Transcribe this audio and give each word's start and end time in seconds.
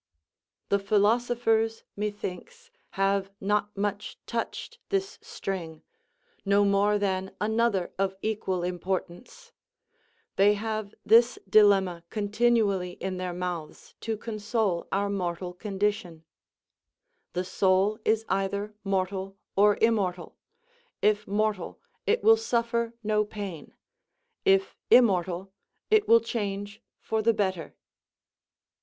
The 0.69 0.79
philosophers, 0.79 1.83
methinks, 1.95 2.71
have 2.97 3.29
not 3.39 3.77
much 3.77 4.17
touched 4.25 4.79
this 4.89 5.19
string, 5.21 5.83
no 6.43 6.65
more 6.65 6.97
than 6.97 7.35
another 7.39 7.93
of 7.99 8.15
equal 8.23 8.63
importance; 8.63 9.51
they 10.37 10.55
have 10.55 10.95
this 11.05 11.37
dilemma 11.47 12.03
continually 12.09 12.93
in 12.93 13.17
their 13.17 13.31
mouths, 13.31 13.93
to 13.99 14.17
console 14.17 14.87
our 14.91 15.07
mortal 15.07 15.53
condition: 15.53 16.23
"The 17.33 17.43
soul 17.45 17.99
is 18.03 18.25
either 18.27 18.73
mortal 18.83 19.37
or 19.55 19.77
immortal; 19.83 20.35
if 21.03 21.27
mortal, 21.27 21.79
it 22.07 22.23
will 22.23 22.37
suffer 22.37 22.95
no 23.03 23.23
pain; 23.23 23.75
if 24.45 24.75
immortal, 24.89 25.53
it 25.91 26.07
will 26.07 26.21
change 26.21 26.81
for 26.99 27.21
the 27.21 27.35
better." 27.35 27.75